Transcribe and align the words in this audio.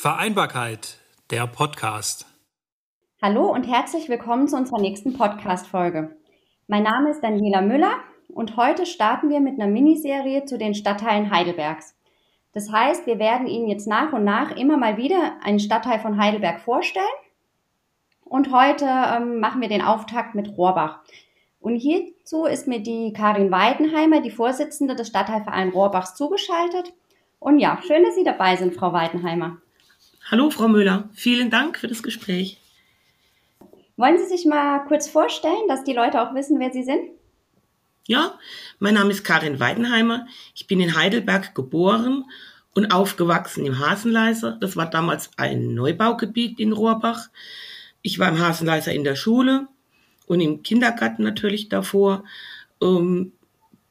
Vereinbarkeit, 0.00 0.98
der 1.32 1.48
Podcast. 1.48 2.24
Hallo 3.20 3.50
und 3.50 3.64
herzlich 3.64 4.08
willkommen 4.08 4.46
zu 4.46 4.54
unserer 4.54 4.80
nächsten 4.80 5.14
Podcast-Folge. 5.14 6.16
Mein 6.68 6.84
Name 6.84 7.10
ist 7.10 7.20
Daniela 7.20 7.62
Müller 7.62 7.96
und 8.28 8.56
heute 8.56 8.86
starten 8.86 9.28
wir 9.28 9.40
mit 9.40 9.54
einer 9.54 9.66
Miniserie 9.66 10.44
zu 10.44 10.56
den 10.56 10.76
Stadtteilen 10.76 11.32
Heidelbergs. 11.32 11.96
Das 12.52 12.70
heißt, 12.70 13.08
wir 13.08 13.18
werden 13.18 13.48
Ihnen 13.48 13.66
jetzt 13.66 13.88
nach 13.88 14.12
und 14.12 14.22
nach 14.22 14.52
immer 14.52 14.76
mal 14.76 14.98
wieder 14.98 15.32
einen 15.42 15.58
Stadtteil 15.58 15.98
von 15.98 16.16
Heidelberg 16.16 16.60
vorstellen. 16.60 17.04
Und 18.24 18.52
heute 18.52 18.84
ähm, 18.84 19.40
machen 19.40 19.60
wir 19.60 19.68
den 19.68 19.82
Auftakt 19.82 20.36
mit 20.36 20.56
Rohrbach. 20.56 21.00
Und 21.58 21.74
hierzu 21.74 22.44
ist 22.44 22.68
mir 22.68 22.78
die 22.78 23.12
Karin 23.12 23.50
Weidenheimer, 23.50 24.20
die 24.20 24.30
Vorsitzende 24.30 24.94
des 24.94 25.08
Stadtteilvereins 25.08 25.74
Rohrbachs, 25.74 26.14
zugeschaltet. 26.14 26.92
Und 27.40 27.58
ja, 27.58 27.80
schön, 27.84 28.04
dass 28.04 28.14
Sie 28.14 28.22
dabei 28.22 28.54
sind, 28.54 28.76
Frau 28.76 28.92
Weidenheimer. 28.92 29.56
Hallo, 30.30 30.50
Frau 30.50 30.68
Müller. 30.68 31.08
Vielen 31.14 31.48
Dank 31.48 31.78
für 31.78 31.88
das 31.88 32.02
Gespräch. 32.02 32.58
Wollen 33.96 34.18
Sie 34.18 34.26
sich 34.26 34.44
mal 34.44 34.80
kurz 34.80 35.08
vorstellen, 35.08 35.66
dass 35.68 35.84
die 35.84 35.94
Leute 35.94 36.20
auch 36.20 36.34
wissen, 36.34 36.60
wer 36.60 36.70
Sie 36.70 36.82
sind? 36.82 37.00
Ja, 38.06 38.38
mein 38.78 38.92
Name 38.92 39.10
ist 39.10 39.24
Karin 39.24 39.58
Weidenheimer. 39.58 40.26
Ich 40.54 40.66
bin 40.66 40.80
in 40.80 40.94
Heidelberg 40.94 41.54
geboren 41.54 42.26
und 42.74 42.92
aufgewachsen 42.92 43.64
im 43.64 43.78
Hasenleiser. 43.78 44.58
Das 44.60 44.76
war 44.76 44.90
damals 44.90 45.30
ein 45.38 45.74
Neubaugebiet 45.74 46.60
in 46.60 46.74
Rohrbach. 46.74 47.30
Ich 48.02 48.18
war 48.18 48.28
im 48.28 48.38
Hasenleiser 48.38 48.92
in 48.92 49.04
der 49.04 49.16
Schule 49.16 49.66
und 50.26 50.42
im 50.42 50.62
Kindergarten 50.62 51.22
natürlich 51.22 51.70
davor. 51.70 52.24
Ähm, 52.82 53.32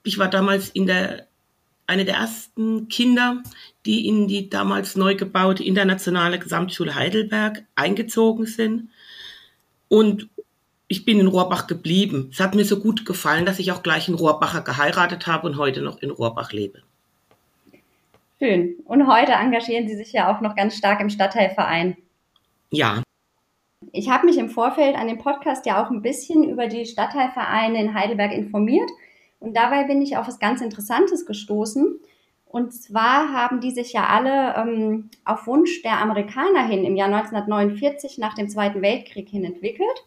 ich 0.03 0.19
war 0.19 0.29
damals 0.29 0.69
in 0.69 0.85
der, 0.85 1.25
eine 1.87 2.05
der 2.05 2.17
ersten 2.17 2.89
Kinder, 2.89 3.41
die 3.87 4.07
in 4.07 4.27
die 4.27 4.49
damals 4.49 4.95
neu 4.95 5.15
gebaute 5.15 5.63
internationale 5.63 6.37
Gesamtschule 6.37 6.93
Heidelberg 6.93 7.63
eingezogen 7.75 8.45
sind. 8.45 8.89
Und 9.87 10.27
ich 10.89 11.05
bin 11.05 11.19
in 11.19 11.27
Rohrbach 11.27 11.67
geblieben. 11.67 12.29
Es 12.31 12.39
hat 12.39 12.53
mir 12.53 12.65
so 12.65 12.79
gut 12.79 13.05
gefallen, 13.05 13.45
dass 13.45 13.59
ich 13.59 13.71
auch 13.71 13.83
gleich 13.83 14.07
in 14.07 14.13
Rohrbacher 14.13 14.61
geheiratet 14.61 15.25
habe 15.25 15.47
und 15.47 15.57
heute 15.57 15.81
noch 15.81 16.01
in 16.01 16.11
Rohrbach 16.11 16.51
lebe. 16.51 16.81
Schön. 18.39 18.75
Und 18.85 19.07
heute 19.07 19.31
engagieren 19.31 19.87
Sie 19.87 19.95
sich 19.95 20.13
ja 20.13 20.31
auch 20.31 20.41
noch 20.41 20.55
ganz 20.55 20.77
stark 20.77 20.99
im 21.01 21.09
Stadtteilverein. 21.09 21.97
Ja. 22.69 23.01
Ich 23.93 24.09
habe 24.09 24.25
mich 24.25 24.37
im 24.37 24.49
Vorfeld 24.49 24.95
an 24.95 25.07
dem 25.07 25.17
Podcast 25.17 25.65
ja 25.65 25.83
auch 25.83 25.89
ein 25.89 26.01
bisschen 26.01 26.43
über 26.43 26.67
die 26.67 26.85
Stadtteilvereine 26.85 27.79
in 27.79 27.93
Heidelberg 27.93 28.33
informiert. 28.33 28.89
Und 29.39 29.55
dabei 29.55 29.85
bin 29.85 30.01
ich 30.01 30.17
auf 30.17 30.27
was 30.27 30.39
ganz 30.39 30.61
Interessantes 30.61 31.25
gestoßen. 31.25 31.99
Und 32.49 32.73
zwar 32.73 33.33
haben 33.33 33.59
die 33.59 33.71
sich 33.71 33.93
ja 33.93 34.07
alle 34.07 34.55
ähm, 34.55 35.09
auf 35.25 35.47
Wunsch 35.47 35.81
der 35.81 35.99
Amerikaner 35.99 36.65
hin 36.65 36.85
im 36.85 36.95
Jahr 36.95 37.13
1949 37.13 38.17
nach 38.17 38.35
dem 38.35 38.49
Zweiten 38.49 38.81
Weltkrieg 38.81 39.29
hin 39.29 39.43
entwickelt. 39.43 40.05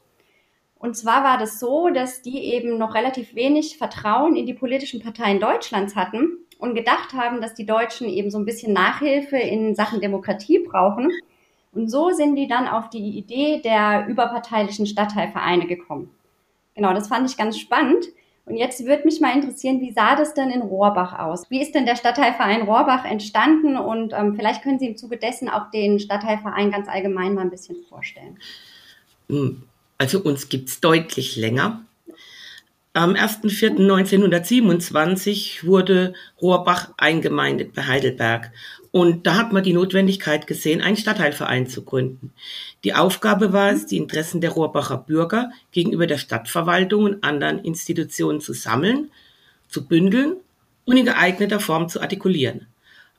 Und 0.78 0.96
zwar 0.96 1.22
war 1.22 1.36
das 1.36 1.60
so, 1.60 1.90
dass 1.90 2.22
die 2.22 2.38
eben 2.38 2.78
noch 2.78 2.94
relativ 2.94 3.34
wenig 3.34 3.76
Vertrauen 3.76 4.34
in 4.34 4.46
die 4.46 4.54
politischen 4.54 5.02
Parteien 5.02 5.38
Deutschlands 5.38 5.94
hatten 5.94 6.38
und 6.58 6.74
gedacht 6.74 7.12
haben, 7.12 7.42
dass 7.42 7.54
die 7.54 7.66
Deutschen 7.66 8.08
eben 8.08 8.30
so 8.30 8.38
ein 8.38 8.46
bisschen 8.46 8.72
Nachhilfe 8.72 9.36
in 9.36 9.74
Sachen 9.74 10.00
Demokratie 10.00 10.60
brauchen. 10.60 11.10
Und 11.72 11.90
so 11.90 12.10
sind 12.10 12.34
die 12.36 12.48
dann 12.48 12.66
auf 12.66 12.88
die 12.88 13.18
Idee 13.18 13.60
der 13.62 14.06
überparteilichen 14.08 14.86
Stadtteilvereine 14.86 15.66
gekommen. 15.66 16.10
Genau, 16.74 16.94
das 16.94 17.08
fand 17.08 17.28
ich 17.28 17.36
ganz 17.36 17.58
spannend. 17.58 18.06
Und 18.50 18.56
jetzt 18.56 18.84
würde 18.84 19.04
mich 19.04 19.20
mal 19.20 19.32
interessieren, 19.32 19.80
wie 19.80 19.92
sah 19.92 20.16
das 20.16 20.34
denn 20.34 20.50
in 20.50 20.62
Rohrbach 20.62 21.16
aus? 21.20 21.48
Wie 21.50 21.62
ist 21.62 21.76
denn 21.76 21.86
der 21.86 21.94
Stadtteilverein 21.94 22.62
Rohrbach 22.62 23.04
entstanden? 23.04 23.76
Und 23.76 24.12
ähm, 24.12 24.34
vielleicht 24.34 24.64
können 24.64 24.80
Sie 24.80 24.88
im 24.88 24.96
Zuge 24.96 25.18
dessen 25.18 25.48
auch 25.48 25.70
den 25.70 26.00
Stadtteilverein 26.00 26.72
ganz 26.72 26.88
allgemein 26.88 27.34
mal 27.34 27.42
ein 27.42 27.50
bisschen 27.50 27.76
vorstellen. 27.88 28.38
Hm. 29.28 29.62
Also 29.98 30.18
uns 30.20 30.48
gibt 30.48 30.68
es 30.68 30.80
deutlich 30.80 31.36
länger. 31.36 31.84
Am 32.92 33.12
1.4.1927 33.12 35.64
wurde 35.64 36.14
Rohrbach 36.42 36.88
eingemeindet 36.96 37.72
bei 37.74 37.86
Heidelberg. 37.86 38.50
Und 38.92 39.26
da 39.26 39.36
hat 39.36 39.52
man 39.52 39.62
die 39.62 39.72
Notwendigkeit 39.72 40.46
gesehen, 40.46 40.80
einen 40.80 40.96
Stadtteilverein 40.96 41.68
zu 41.68 41.84
gründen. 41.84 42.32
Die 42.82 42.94
Aufgabe 42.94 43.52
war 43.52 43.70
es, 43.70 43.86
die 43.86 43.96
Interessen 43.96 44.40
der 44.40 44.50
Rohrbacher 44.50 44.98
Bürger 44.98 45.50
gegenüber 45.70 46.06
der 46.08 46.18
Stadtverwaltung 46.18 47.04
und 47.04 47.24
anderen 47.24 47.60
Institutionen 47.60 48.40
zu 48.40 48.52
sammeln, 48.52 49.10
zu 49.68 49.86
bündeln 49.86 50.36
und 50.86 50.96
in 50.96 51.04
geeigneter 51.04 51.60
Form 51.60 51.88
zu 51.88 52.00
artikulieren. 52.00 52.66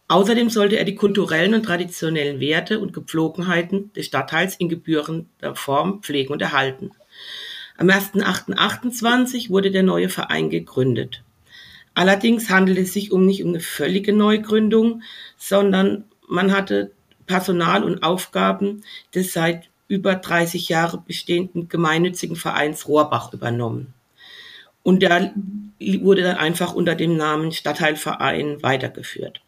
Außerdem 0.10 0.50
sollte 0.50 0.78
er 0.78 0.84
die 0.84 0.96
kulturellen 0.96 1.54
und 1.54 1.64
traditionellen 1.64 2.42
Werte 2.42 2.80
und 2.80 2.92
Gepflogenheiten 2.92 3.94
des 3.94 4.08
Stadtteils 4.08 4.56
in 4.58 4.68
gebührender 4.68 5.56
Form 5.56 6.02
pflegen 6.02 6.34
und 6.34 6.42
erhalten. 6.42 6.92
Am 7.78 7.88
1.8.28 7.88 9.50
wurde 9.50 9.72
der 9.72 9.84
neue 9.84 10.10
Verein 10.10 10.50
gegründet. 10.50 11.24
Allerdings 11.94 12.50
handelt 12.50 12.78
es 12.78 12.94
sich 12.94 13.12
um 13.12 13.26
nicht 13.26 13.44
um 13.44 13.50
eine 13.50 13.60
völlige 13.60 14.14
Neugründung, 14.14 15.04
sondern 15.38 16.06
man 16.28 16.52
hatte 16.52 16.92
Personal 17.26 17.84
und 17.84 18.04
Aufgaben 18.04 18.84
des 19.14 19.34
seit 19.34 19.70
über 19.88 20.16
30 20.16 20.70
Jahren 20.70 21.04
bestehenden 21.06 21.68
gemeinnützigen 21.68 22.38
Vereins 22.38 22.88
Rohrbach 22.88 23.34
übernommen. 23.34 23.94
Und 24.84 25.02
der 25.02 25.34
wurde 25.80 26.24
dann 26.24 26.38
einfach 26.38 26.74
unter 26.74 26.96
dem 26.96 27.18
Namen 27.18 27.52
Stadtteilverein 27.52 28.64
weitergeführt. 28.64 29.42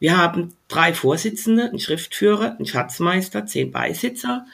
Wir 0.00 0.16
haben 0.16 0.54
drei 0.68 0.94
Vorsitzende, 0.94 1.64
einen 1.64 1.78
Schriftführer, 1.78 2.56
einen 2.56 2.66
Schatzmeister, 2.66 3.46
zehn 3.46 3.70
Beisitzer, 3.70 4.46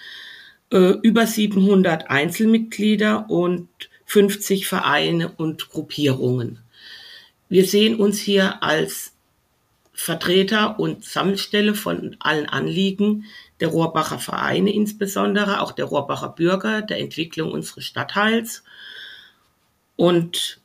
äh, 0.73 0.95
über 1.03 1.27
700 1.27 2.11
Einzelmitglieder 2.11 3.31
und 3.31 3.69
50 4.06 4.67
Vereine 4.67 5.31
und 5.37 5.71
Gruppierungen. 5.71 6.59
Wir 7.50 7.66
sehen 7.66 7.97
uns 7.97 8.19
hier 8.19 8.62
als 8.62 9.12
Vertreter 9.93 10.81
und 10.81 11.05
Sammelstelle 11.05 11.75
von 11.75 12.16
allen 12.21 12.49
Anliegen 12.49 13.27
der 13.61 13.69
Rohrbacher 13.69 14.19
Vereine 14.19 14.72
insbesondere, 14.72 15.61
auch 15.61 15.72
der 15.72 15.84
Rohrbacher 15.84 16.31
Bürger, 16.31 16.81
der 16.81 17.00
Entwicklung 17.00 17.53
unseres 17.53 17.84
Stadtteils. 17.84 18.62
Und 19.97 20.61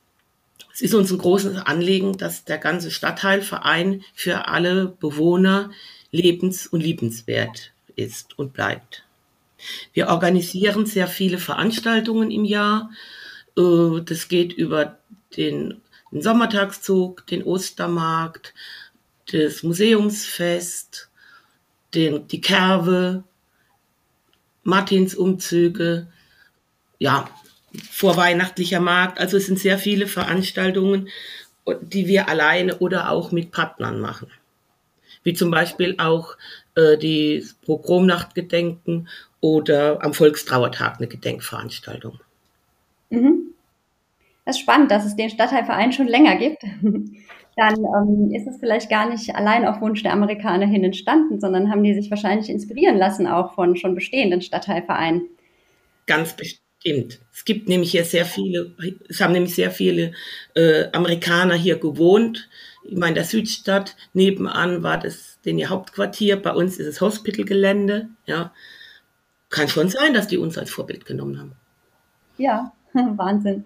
es 0.73 0.81
ist 0.81 0.93
uns 0.93 1.11
ein 1.11 1.17
großes 1.17 1.57
Anliegen, 1.57 2.17
dass 2.17 2.45
der 2.45 2.59
ganze 2.59 2.91
Stadtteilverein 2.91 4.03
für 4.13 4.47
alle 4.47 4.87
Bewohner 4.87 5.71
lebens- 6.11 6.67
und 6.67 6.81
liebenswert 6.81 7.71
ist 7.95 8.37
und 8.37 8.53
bleibt. 8.53 9.03
Wir 9.93 10.07
organisieren 10.07 10.85
sehr 10.85 11.07
viele 11.07 11.39
Veranstaltungen 11.39 12.29
im 12.29 12.45
Jahr. 12.45 12.91
Äh, 13.57 14.01
das 14.05 14.27
geht 14.27 14.53
über 14.53 14.97
den, 15.35 15.81
den 16.11 16.21
Sommertagszug, 16.21 17.25
den 17.27 17.43
Ostermarkt, 17.43 18.53
das 19.31 19.63
Museumsfest, 19.63 21.09
den, 21.93 22.27
die 22.27 22.41
Kerwe, 22.41 23.23
Martinsumzüge, 24.63 26.07
ja, 26.99 27.29
vorweihnachtlicher 27.91 28.79
Markt. 28.79 29.19
Also 29.19 29.37
es 29.37 29.45
sind 29.47 29.59
sehr 29.59 29.77
viele 29.77 30.07
Veranstaltungen, 30.07 31.09
die 31.81 32.07
wir 32.07 32.29
alleine 32.29 32.77
oder 32.77 33.09
auch 33.09 33.31
mit 33.31 33.51
Partnern 33.51 33.99
machen. 33.99 34.31
Wie 35.23 35.33
zum 35.33 35.49
Beispiel 35.49 35.95
auch 35.97 36.37
äh, 36.75 36.97
die 36.97 37.45
Pogromnachtgedenken 37.65 39.09
oder 39.39 40.03
am 40.03 40.13
Volkstrauertag 40.13 40.97
eine 40.97 41.07
Gedenkveranstaltung. 41.07 42.19
Mhm. 43.09 43.44
Das 44.45 44.55
ist 44.55 44.61
spannend, 44.61 44.91
dass 44.91 45.05
es 45.05 45.15
den 45.15 45.29
Stadtteilverein 45.29 45.91
schon 45.91 46.07
länger 46.07 46.37
gibt. 46.37 46.63
Dann 47.57 47.75
ähm, 47.77 48.31
ist 48.33 48.47
es 48.47 48.59
vielleicht 48.59 48.89
gar 48.89 49.09
nicht 49.09 49.33
allein 49.35 49.65
auf 49.65 49.79
Wunsch 49.81 50.03
der 50.03 50.11
Amerikaner 50.11 50.65
hin 50.65 50.83
entstanden, 50.83 51.39
sondern 51.39 51.71
haben 51.71 51.83
die 51.83 51.93
sich 51.93 52.09
wahrscheinlich 52.09 52.49
inspirieren 52.49 52.97
lassen 52.97 53.27
auch 53.27 53.53
von 53.53 53.77
schon 53.77 53.95
bestehenden 53.95 54.41
Stadtteilvereinen. 54.41 55.29
Ganz 56.05 56.33
bestimmt 56.33 56.65
Stimmt. 56.85 57.19
Es 57.33 57.45
gibt 57.45 57.67
nämlich 57.67 57.91
hier 57.91 58.05
sehr 58.05 58.25
viele, 58.25 58.75
es 59.09 59.19
haben 59.19 59.33
nämlich 59.33 59.55
sehr 59.55 59.71
viele 59.71 60.11
äh, 60.53 60.85
Amerikaner 60.91 61.55
hier 61.55 61.79
gewohnt. 61.79 62.47
Ich 62.83 62.95
meine, 62.95 63.15
der 63.15 63.23
Südstadt 63.23 63.95
nebenan 64.13 64.83
war 64.83 64.99
das 64.99 65.39
den 65.45 65.57
ihr 65.57 65.69
Hauptquartier. 65.69 66.39
Bei 66.39 66.53
uns 66.53 66.77
ist 66.77 66.85
es 66.85 67.01
Hospitalgelände. 67.01 68.09
Ja, 68.27 68.53
kann 69.49 69.67
schon 69.67 69.89
sein, 69.89 70.13
dass 70.13 70.27
die 70.27 70.37
uns 70.37 70.59
als 70.59 70.69
Vorbild 70.69 71.07
genommen 71.07 71.39
haben. 71.39 71.53
Ja, 72.37 72.71
Wahnsinn. 72.93 73.65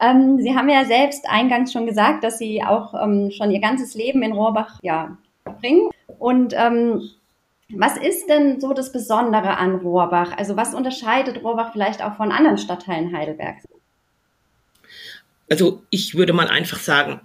Ähm, 0.00 0.38
Sie 0.40 0.54
haben 0.54 0.68
ja 0.68 0.84
selbst 0.84 1.28
eingangs 1.28 1.72
schon 1.72 1.86
gesagt, 1.86 2.24
dass 2.24 2.38
Sie 2.38 2.62
auch 2.62 2.94
ähm, 2.94 3.30
schon 3.30 3.50
Ihr 3.50 3.60
ganzes 3.60 3.94
Leben 3.94 4.22
in 4.22 4.32
Rohrbach 4.32 4.78
ja, 4.82 5.16
verbringen. 5.42 5.90
Und 6.18 6.54
ähm, 6.56 7.10
was 7.72 7.96
ist 7.96 8.28
denn 8.28 8.60
so 8.60 8.72
das 8.72 8.92
Besondere 8.92 9.56
an 9.56 9.76
Rohrbach? 9.76 10.36
Also 10.36 10.56
was 10.56 10.74
unterscheidet 10.74 11.44
Rohrbach 11.44 11.72
vielleicht 11.72 12.02
auch 12.02 12.16
von 12.16 12.32
anderen 12.32 12.58
Stadtteilen 12.58 13.16
Heidelbergs? 13.16 13.64
Also 15.48 15.82
ich 15.90 16.14
würde 16.14 16.32
mal 16.32 16.48
einfach 16.48 16.78
sagen, 16.78 17.20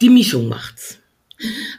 die 0.00 0.10
Mischung 0.10 0.48
macht's. 0.48 1.00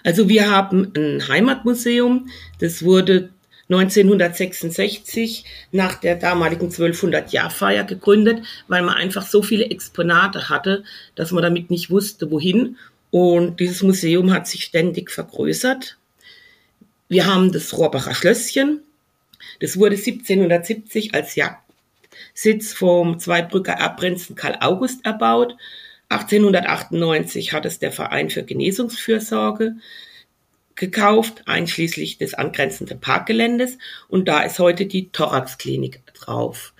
Also 0.03 0.29
wir 0.29 0.51
haben 0.51 0.91
ein 0.95 1.27
Heimatmuseum, 1.27 2.27
das 2.59 2.83
wurde 2.83 3.29
1966 3.69 5.43
nach 5.71 5.95
der 5.95 6.15
damaligen 6.15 6.69
1200-Jahr-Feier 6.69 7.83
gegründet, 7.83 8.43
weil 8.67 8.83
man 8.83 8.95
einfach 8.95 9.25
so 9.25 9.41
viele 9.41 9.65
Exponate 9.65 10.49
hatte, 10.49 10.83
dass 11.15 11.31
man 11.31 11.41
damit 11.41 11.71
nicht 11.71 11.89
wusste, 11.89 12.29
wohin. 12.29 12.77
Und 13.09 13.59
dieses 13.59 13.81
Museum 13.81 14.31
hat 14.33 14.47
sich 14.47 14.63
ständig 14.65 15.09
vergrößert. 15.09 15.97
Wir 17.07 17.25
haben 17.25 17.51
das 17.51 17.75
Rohrbacher 17.75 18.13
Schlösschen. 18.13 18.81
Das 19.59 19.77
wurde 19.77 19.95
1770 19.95 21.15
als 21.15 21.35
Jagdsitz 21.35 22.73
vom 22.73 23.19
Zweibrücker 23.19 23.73
Erbprinzen 23.73 24.35
Karl 24.35 24.57
August 24.59 25.05
erbaut. 25.05 25.55
1898 26.09 27.53
hat 27.53 27.65
es 27.65 27.79
der 27.79 27.91
Verein 27.91 28.29
für 28.29 28.43
Genesungsfürsorge 28.43 29.75
gekauft, 30.75 31.43
einschließlich 31.45 32.17
des 32.17 32.33
angrenzenden 32.33 32.99
Parkgeländes. 32.99 33.77
Und 34.07 34.27
da 34.27 34.41
ist 34.41 34.59
heute 34.59 34.85
die 34.85 35.09
Thoraxklinik 35.09 36.01
drauf. 36.13 36.73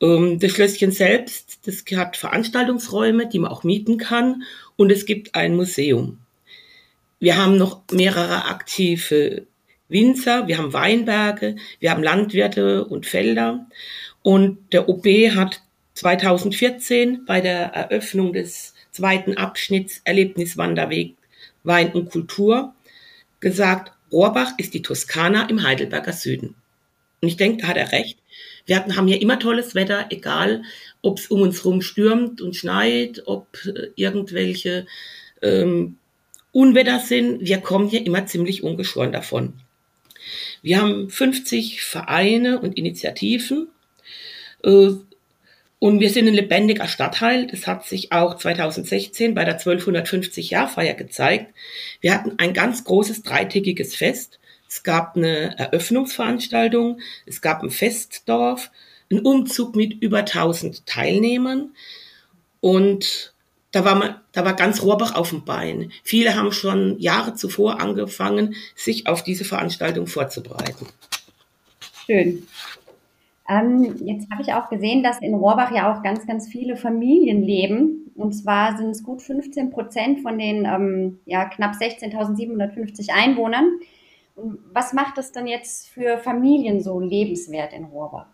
Ähm, 0.00 0.38
das 0.38 0.52
Schlösschen 0.52 0.92
selbst, 0.92 1.66
das 1.66 1.84
hat 1.96 2.16
Veranstaltungsräume, 2.16 3.28
die 3.28 3.38
man 3.38 3.50
auch 3.50 3.64
mieten 3.64 3.98
kann. 3.98 4.44
Und 4.76 4.90
es 4.90 5.06
gibt 5.06 5.34
ein 5.34 5.56
Museum. 5.56 6.18
Wir 7.20 7.36
haben 7.36 7.56
noch 7.56 7.82
mehrere 7.90 8.46
aktive 8.46 9.46
Winzer, 9.88 10.48
wir 10.48 10.58
haben 10.58 10.72
Weinberge, 10.72 11.56
wir 11.78 11.90
haben 11.90 12.02
Landwirte 12.02 12.84
und 12.84 13.06
Felder. 13.06 13.66
Und 14.22 14.72
der 14.72 14.88
OB 14.88 15.06
hat 15.34 15.60
2014 15.94 17.24
bei 17.24 17.40
der 17.40 17.66
Eröffnung 17.72 18.32
des 18.32 18.74
zweiten 18.90 19.36
Abschnitts 19.36 20.00
Erlebniswanderweg 20.04 21.14
Wein 21.62 21.92
und 21.92 22.10
Kultur 22.10 22.74
gesagt, 23.44 23.92
Rohrbach 24.10 24.54
ist 24.56 24.74
die 24.74 24.82
Toskana 24.82 25.48
im 25.48 25.62
Heidelberger 25.62 26.12
Süden. 26.12 26.56
Und 27.20 27.28
ich 27.28 27.36
denke, 27.36 27.62
da 27.62 27.68
hat 27.68 27.76
er 27.76 27.92
recht. 27.92 28.18
Wir 28.66 28.76
hatten, 28.76 28.96
haben 28.96 29.06
hier 29.06 29.20
immer 29.20 29.38
tolles 29.38 29.74
Wetter, 29.74 30.06
egal 30.10 30.62
ob 31.02 31.18
es 31.18 31.28
um 31.28 31.42
uns 31.42 31.58
herum 31.58 31.82
stürmt 31.82 32.40
und 32.40 32.56
schneit, 32.56 33.22
ob 33.26 33.46
äh, 33.66 33.90
irgendwelche 33.96 34.86
ähm, 35.42 35.98
Unwetter 36.52 36.98
sind. 36.98 37.40
Wir 37.46 37.58
kommen 37.58 37.88
hier 37.88 38.04
immer 38.06 38.26
ziemlich 38.26 38.62
ungeschoren 38.62 39.12
davon. 39.12 39.52
Wir 40.62 40.80
haben 40.80 41.10
50 41.10 41.82
Vereine 41.82 42.60
und 42.60 42.78
Initiativen. 42.78 43.68
Äh, 44.62 44.92
und 45.84 46.00
wir 46.00 46.08
sind 46.08 46.26
ein 46.26 46.32
lebendiger 46.32 46.88
Stadtteil. 46.88 47.46
Das 47.46 47.66
hat 47.66 47.84
sich 47.84 48.10
auch 48.10 48.38
2016 48.38 49.34
bei 49.34 49.44
der 49.44 49.60
1250-Jahr-Feier 49.60 50.94
gezeigt. 50.94 51.52
Wir 52.00 52.14
hatten 52.14 52.38
ein 52.38 52.54
ganz 52.54 52.84
großes 52.84 53.22
dreitägiges 53.22 53.94
Fest. 53.94 54.38
Es 54.66 54.82
gab 54.82 55.14
eine 55.14 55.58
Eröffnungsveranstaltung, 55.58 57.00
es 57.26 57.42
gab 57.42 57.62
ein 57.62 57.68
Festdorf, 57.68 58.70
einen 59.10 59.20
Umzug 59.26 59.76
mit 59.76 59.92
über 60.02 60.20
1000 60.20 60.86
Teilnehmern 60.86 61.74
und 62.62 63.34
da 63.70 63.84
war, 63.84 63.96
man, 63.96 64.14
da 64.32 64.46
war 64.46 64.56
ganz 64.56 64.80
Rohrbach 64.80 65.14
auf 65.14 65.28
dem 65.28 65.44
Bein. 65.44 65.92
Viele 66.02 66.34
haben 66.34 66.52
schon 66.52 66.98
Jahre 66.98 67.34
zuvor 67.34 67.78
angefangen, 67.82 68.54
sich 68.74 69.06
auf 69.06 69.22
diese 69.22 69.44
Veranstaltung 69.44 70.06
vorzubereiten. 70.06 70.86
Schön. 72.06 72.48
Ähm, 73.48 73.96
jetzt 74.04 74.30
habe 74.30 74.42
ich 74.42 74.52
auch 74.54 74.70
gesehen, 74.70 75.02
dass 75.02 75.20
in 75.20 75.34
Rohrbach 75.34 75.74
ja 75.74 75.92
auch 75.92 76.02
ganz, 76.02 76.26
ganz 76.26 76.48
viele 76.48 76.76
Familien 76.76 77.42
leben. 77.42 78.10
Und 78.14 78.32
zwar 78.32 78.76
sind 78.76 78.90
es 78.90 79.02
gut 79.02 79.22
15 79.22 79.70
Prozent 79.70 80.20
von 80.20 80.38
den 80.38 80.64
ähm, 80.64 81.18
ja, 81.26 81.44
knapp 81.46 81.74
16.750 81.74 83.10
Einwohnern. 83.10 83.80
Und 84.36 84.58
was 84.72 84.92
macht 84.92 85.18
es 85.18 85.32
denn 85.32 85.46
jetzt 85.46 85.88
für 85.88 86.18
Familien 86.18 86.80
so 86.80 87.00
lebenswert 87.00 87.72
in 87.72 87.84
Rohrbach? 87.84 88.26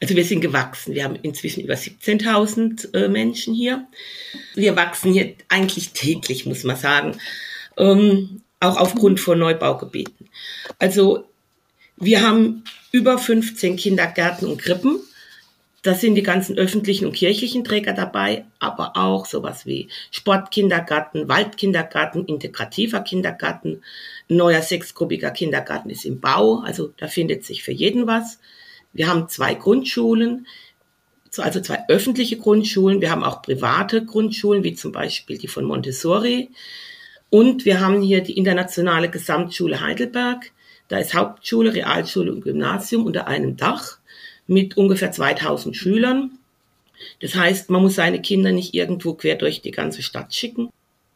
Also 0.00 0.14
wir 0.14 0.24
sind 0.24 0.40
gewachsen. 0.40 0.94
Wir 0.94 1.04
haben 1.04 1.16
inzwischen 1.16 1.64
über 1.64 1.74
17.000 1.74 2.94
äh, 2.94 3.08
Menschen 3.08 3.54
hier. 3.54 3.86
Wir 4.54 4.76
wachsen 4.76 5.12
hier 5.12 5.34
eigentlich 5.48 5.92
täglich, 5.92 6.46
muss 6.46 6.64
man 6.64 6.76
sagen. 6.76 7.18
Ähm, 7.76 8.42
auch 8.60 8.76
aufgrund 8.76 9.20
von 9.20 9.38
Neubaugebieten. 9.38 10.30
Also 10.78 11.24
wir 11.96 12.22
haben 12.22 12.64
über 12.92 13.18
15 13.18 13.76
Kindergärten 13.76 14.48
und 14.48 14.60
Krippen. 14.60 15.00
Da 15.82 15.94
sind 15.94 16.16
die 16.16 16.22
ganzen 16.22 16.58
öffentlichen 16.58 17.06
und 17.06 17.12
kirchlichen 17.12 17.62
Träger 17.62 17.92
dabei, 17.92 18.44
aber 18.58 18.96
auch 18.96 19.24
sowas 19.24 19.66
wie 19.66 19.88
Sportkindergarten, 20.10 21.28
Waldkindergarten, 21.28 22.26
integrativer 22.26 23.00
Kindergarten, 23.00 23.82
neuer 24.28 24.62
sechsgruppiger 24.62 25.30
Kindergarten 25.30 25.90
ist 25.90 26.04
im 26.04 26.20
Bau, 26.20 26.58
also 26.58 26.92
da 26.96 27.06
findet 27.06 27.44
sich 27.44 27.62
für 27.62 27.72
jeden 27.72 28.08
was. 28.08 28.40
Wir 28.92 29.08
haben 29.08 29.28
zwei 29.28 29.54
Grundschulen, 29.54 30.46
also 31.36 31.60
zwei 31.60 31.84
öffentliche 31.88 32.36
Grundschulen. 32.36 33.00
Wir 33.00 33.10
haben 33.10 33.22
auch 33.22 33.42
private 33.42 34.04
Grundschulen, 34.04 34.64
wie 34.64 34.74
zum 34.74 34.90
Beispiel 34.92 35.38
die 35.38 35.48
von 35.48 35.64
Montessori. 35.64 36.50
Und 37.30 37.64
wir 37.64 37.80
haben 37.80 38.00
hier 38.02 38.22
die 38.22 38.36
internationale 38.36 39.10
Gesamtschule 39.10 39.80
Heidelberg, 39.80 40.50
da 40.88 40.98
ist 40.98 41.14
Hauptschule, 41.14 41.74
Realschule 41.74 42.32
und 42.32 42.42
Gymnasium 42.42 43.06
unter 43.06 43.26
einem 43.26 43.56
Dach 43.56 43.98
mit 44.46 44.76
ungefähr 44.76 45.12
2000 45.12 45.76
Schülern. 45.76 46.38
Das 47.20 47.34
heißt, 47.34 47.70
man 47.70 47.82
muss 47.82 47.96
seine 47.96 48.22
Kinder 48.22 48.52
nicht 48.52 48.74
irgendwo 48.74 49.14
quer 49.14 49.36
durch 49.36 49.60
die 49.60 49.70
ganze 49.70 50.02
Stadt 50.02 50.34
schicken. 50.34 50.70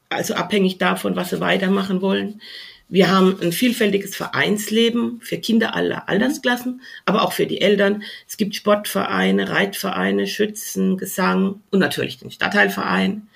Also 0.08 0.34
abhängig 0.34 0.78
davon, 0.78 1.17
was 1.17 1.31
sie 1.31 1.40
weitermachen 1.40 2.02
wollen. 2.02 2.40
Wir 2.88 3.08
haben 3.08 3.38
ein 3.40 3.52
vielfältiges 3.52 4.17
Vereinsleben 4.17 5.20
für 5.22 5.38
Kinder 5.38 5.76
aller 5.76 6.08
Altersklassen, 6.08 6.82
aber 7.06 7.22
auch 7.22 7.32
für 7.32 7.46
die 7.46 7.61
Eltern. 7.61 8.02
Es 8.28 8.37
gibt 8.37 8.56
Sportvereine, 8.56 9.49
Reitvereine, 9.49 10.26
Schützen, 10.26 10.96
Gesang 10.96 11.62
und 11.70 11.78
natürlich 11.78 12.19
den 12.19 12.32
Stadtteilverein. 12.32 13.28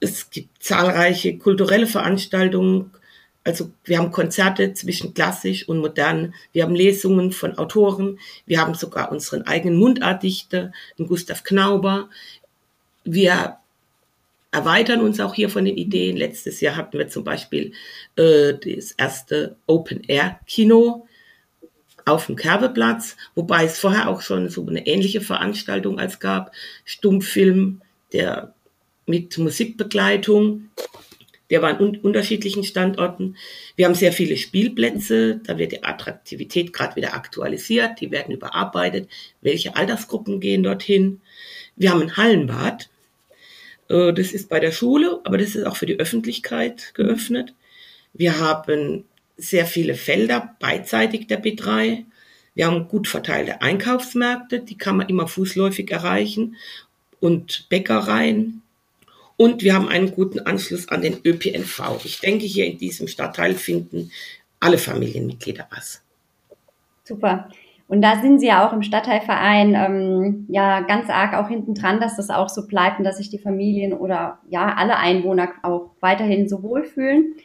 Es 0.00 0.28
gibt 0.28 0.62
zahlreiche 0.62 1.38
kulturelle 1.38 1.86
Veranstaltungen, 1.86 2.90
also 3.46 3.70
wir 3.84 3.98
haben 3.98 4.10
Konzerte 4.10 4.74
zwischen 4.74 5.14
klassisch 5.14 5.68
und 5.68 5.78
modern. 5.78 6.34
Wir 6.52 6.64
haben 6.64 6.74
Lesungen 6.74 7.30
von 7.30 7.56
Autoren. 7.56 8.18
Wir 8.44 8.60
haben 8.60 8.74
sogar 8.74 9.12
unseren 9.12 9.42
eigenen 9.42 9.78
Mundartdichter, 9.78 10.72
den 10.98 11.06
Gustav 11.06 11.44
Knauber. 11.44 12.10
Wir 13.04 13.58
erweitern 14.50 15.00
uns 15.00 15.20
auch 15.20 15.32
hier 15.32 15.48
von 15.48 15.64
den 15.64 15.76
Ideen. 15.76 16.16
Letztes 16.16 16.60
Jahr 16.60 16.74
hatten 16.74 16.98
wir 16.98 17.08
zum 17.08 17.22
Beispiel 17.22 17.72
äh, 18.16 18.54
das 18.54 18.90
erste 18.90 19.54
Open-Air-Kino 19.68 21.06
auf 22.04 22.26
dem 22.26 22.34
Kerbeplatz, 22.34 23.16
wobei 23.36 23.64
es 23.64 23.78
vorher 23.78 24.08
auch 24.08 24.22
schon 24.22 24.48
so 24.48 24.66
eine 24.66 24.88
ähnliche 24.88 25.20
Veranstaltung 25.20 26.00
als 26.00 26.18
gab. 26.18 26.52
Stummfilm, 26.84 27.80
der 28.12 28.54
mit 29.06 29.38
Musikbegleitung. 29.38 30.70
Der 31.50 31.62
war 31.62 31.70
an 31.70 31.80
un 31.80 31.96
unterschiedlichen 31.98 32.64
Standorten. 32.64 33.36
Wir 33.76 33.86
haben 33.86 33.94
sehr 33.94 34.12
viele 34.12 34.36
Spielplätze, 34.36 35.40
da 35.44 35.58
wird 35.58 35.72
die 35.72 35.84
Attraktivität 35.84 36.72
gerade 36.72 36.96
wieder 36.96 37.14
aktualisiert, 37.14 38.00
die 38.00 38.10
werden 38.10 38.34
überarbeitet, 38.34 39.08
welche 39.40 39.76
Altersgruppen 39.76 40.40
gehen 40.40 40.62
dorthin. 40.62 41.20
Wir 41.76 41.90
haben 41.90 42.02
ein 42.02 42.16
Hallenbad, 42.16 42.88
äh, 43.88 44.12
das 44.12 44.32
ist 44.32 44.48
bei 44.48 44.60
der 44.60 44.72
Schule, 44.72 45.20
aber 45.24 45.38
das 45.38 45.54
ist 45.54 45.64
auch 45.64 45.76
für 45.76 45.86
die 45.86 45.98
Öffentlichkeit 45.98 46.94
geöffnet. 46.94 47.54
Wir 48.12 48.40
haben 48.40 49.04
sehr 49.36 49.66
viele 49.66 49.94
Felder 49.94 50.56
beidseitig 50.60 51.26
der 51.26 51.42
B3. 51.42 52.04
Wir 52.54 52.66
haben 52.66 52.88
gut 52.88 53.06
verteilte 53.06 53.60
Einkaufsmärkte, 53.60 54.60
die 54.60 54.78
kann 54.78 54.96
man 54.96 55.08
immer 55.08 55.28
fußläufig 55.28 55.90
erreichen 55.90 56.56
und 57.20 57.68
Bäckereien. 57.68 58.62
Und 59.36 59.62
wir 59.62 59.74
haben 59.74 59.88
einen 59.88 60.12
guten 60.12 60.40
Anschluss 60.40 60.88
an 60.88 61.02
den 61.02 61.18
ÖPNV. 61.24 62.04
Ich 62.04 62.20
denke, 62.20 62.46
hier 62.46 62.66
in 62.66 62.78
diesem 62.78 63.06
Stadtteil 63.06 63.54
finden 63.54 64.10
alle 64.60 64.78
Familienmitglieder 64.78 65.66
was. 65.70 66.02
Super. 67.04 67.48
Und 67.88 68.02
da 68.02 68.20
sind 68.20 68.40
Sie 68.40 68.48
ja 68.48 68.66
auch 68.66 68.72
im 68.72 68.82
Stadtteilverein 68.82 69.74
ähm, 69.74 70.46
ja 70.48 70.80
ganz 70.80 71.08
arg 71.08 71.34
auch 71.34 71.48
hinten 71.48 71.74
dran, 71.74 72.00
dass 72.00 72.16
das 72.16 72.30
auch 72.30 72.48
so 72.48 72.66
bleibt 72.66 72.98
und 72.98 73.04
dass 73.04 73.18
sich 73.18 73.30
die 73.30 73.38
Familien 73.38 73.92
oder 73.92 74.40
ja 74.48 74.74
alle 74.74 74.96
Einwohner 74.96 75.52
auch 75.62 75.90
weiterhin 76.00 76.48
so 76.48 76.62
wohlfühlen. 76.62 77.36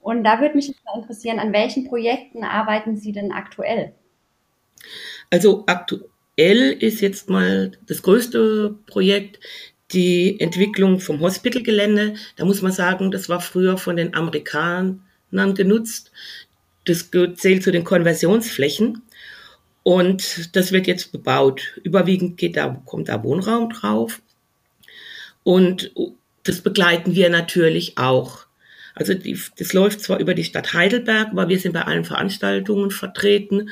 Und 0.00 0.24
da 0.24 0.40
würde 0.40 0.56
mich 0.56 0.72
interessieren, 0.94 1.38
an 1.38 1.52
welchen 1.52 1.86
Projekten 1.88 2.42
arbeiten 2.42 2.96
Sie 2.96 3.12
denn 3.12 3.32
aktuell? 3.32 3.92
Also 5.30 5.64
aktuell 5.66 6.72
ist 6.72 7.00
jetzt 7.00 7.28
mal 7.28 7.72
das 7.86 8.02
größte 8.02 8.76
Projekt 8.86 9.40
die 9.92 10.40
Entwicklung 10.40 11.00
vom 11.00 11.20
Hospitalgelände, 11.20 12.14
da 12.36 12.44
muss 12.44 12.62
man 12.62 12.72
sagen, 12.72 13.10
das 13.10 13.28
war 13.28 13.40
früher 13.40 13.78
von 13.78 13.96
den 13.96 14.14
Amerikanern 14.14 15.00
genutzt. 15.54 16.10
Das 16.84 17.10
zählt 17.10 17.62
zu 17.62 17.72
den 17.72 17.84
Konversionsflächen. 17.84 19.02
Und 19.82 20.56
das 20.56 20.72
wird 20.72 20.88
jetzt 20.88 21.12
bebaut. 21.12 21.62
Überwiegend 21.84 22.38
geht 22.38 22.56
da, 22.56 22.82
kommt 22.84 23.08
da 23.08 23.22
Wohnraum 23.22 23.70
drauf. 23.70 24.20
Und 25.44 25.92
das 26.42 26.60
begleiten 26.60 27.14
wir 27.14 27.30
natürlich 27.30 27.96
auch. 27.96 28.46
Also 28.96 29.14
die, 29.14 29.38
das 29.58 29.72
läuft 29.72 30.00
zwar 30.00 30.18
über 30.18 30.34
die 30.34 30.42
Stadt 30.42 30.72
Heidelberg, 30.72 31.28
aber 31.30 31.48
wir 31.48 31.60
sind 31.60 31.72
bei 31.72 31.82
allen 31.82 32.04
Veranstaltungen 32.04 32.90
vertreten. 32.90 33.68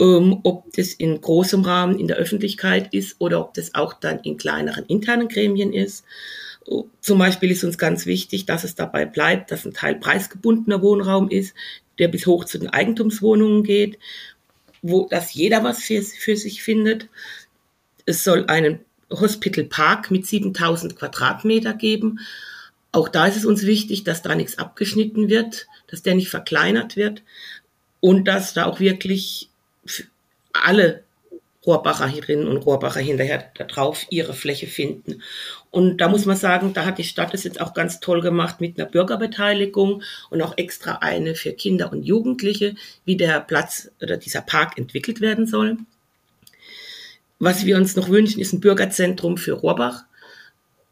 Ähm, 0.00 0.40
ob 0.42 0.72
das 0.72 0.94
in 0.94 1.20
großem 1.20 1.62
Rahmen 1.62 1.98
in 1.98 2.08
der 2.08 2.16
Öffentlichkeit 2.16 2.92
ist 2.92 3.16
oder 3.18 3.40
ob 3.40 3.54
das 3.54 3.74
auch 3.74 3.94
dann 3.94 4.20
in 4.20 4.36
kleineren 4.36 4.86
internen 4.86 5.28
Gremien 5.28 5.72
ist. 5.72 6.04
Zum 7.00 7.18
Beispiel 7.18 7.50
ist 7.50 7.64
uns 7.64 7.76
ganz 7.76 8.06
wichtig, 8.06 8.46
dass 8.46 8.64
es 8.64 8.74
dabei 8.74 9.04
bleibt, 9.04 9.50
dass 9.50 9.64
ein 9.64 9.74
Teil 9.74 9.96
preisgebundener 9.96 10.80
Wohnraum 10.80 11.28
ist, 11.28 11.54
der 11.98 12.08
bis 12.08 12.26
hoch 12.26 12.44
zu 12.44 12.58
den 12.58 12.70
Eigentumswohnungen 12.70 13.64
geht, 13.64 13.98
wo 14.80 15.06
dass 15.08 15.34
jeder 15.34 15.64
was 15.64 15.82
für, 15.82 16.02
für 16.02 16.36
sich 16.36 16.62
findet. 16.62 17.08
Es 18.06 18.24
soll 18.24 18.46
einen 18.46 18.80
Hospital 19.10 19.64
Park 19.64 20.10
mit 20.10 20.26
7000 20.26 20.96
Quadratmeter 20.96 21.74
geben. 21.74 22.20
Auch 22.92 23.08
da 23.08 23.26
ist 23.26 23.36
es 23.36 23.44
uns 23.44 23.64
wichtig, 23.64 24.04
dass 24.04 24.22
da 24.22 24.34
nichts 24.34 24.58
abgeschnitten 24.58 25.28
wird, 25.28 25.66
dass 25.88 26.02
der 26.02 26.14
nicht 26.14 26.28
verkleinert 26.28 26.96
wird 26.96 27.22
und 28.00 28.26
dass 28.26 28.54
da 28.54 28.66
auch 28.66 28.80
wirklich 28.80 29.48
alle 30.52 31.02
Rohrbacherinnen 31.64 32.48
und 32.48 32.56
Rohrbacher 32.58 33.00
hinterher 33.00 33.50
darauf 33.56 34.06
ihre 34.10 34.34
Fläche 34.34 34.66
finden. 34.66 35.22
Und 35.70 35.98
da 35.98 36.08
muss 36.08 36.26
man 36.26 36.36
sagen, 36.36 36.72
da 36.74 36.84
hat 36.84 36.98
die 36.98 37.04
Stadt 37.04 37.34
es 37.34 37.44
jetzt 37.44 37.60
auch 37.60 37.72
ganz 37.72 38.00
toll 38.00 38.20
gemacht 38.20 38.60
mit 38.60 38.78
einer 38.78 38.90
Bürgerbeteiligung 38.90 40.02
und 40.30 40.42
auch 40.42 40.58
extra 40.58 40.96
eine 40.96 41.34
für 41.34 41.52
Kinder 41.52 41.92
und 41.92 42.02
Jugendliche, 42.02 42.74
wie 43.04 43.16
der 43.16 43.40
Platz 43.40 43.90
oder 44.02 44.16
dieser 44.16 44.40
Park 44.40 44.76
entwickelt 44.76 45.20
werden 45.20 45.46
soll. 45.46 45.78
Was 47.38 47.64
wir 47.64 47.76
uns 47.76 47.96
noch 47.96 48.08
wünschen, 48.08 48.40
ist 48.40 48.52
ein 48.52 48.60
Bürgerzentrum 48.60 49.36
für 49.36 49.52
Rohrbach. 49.52 50.04